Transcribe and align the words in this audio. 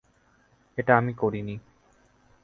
এটা 0.77 0.93
আমি 0.97 1.13
করিনি। 1.13 1.55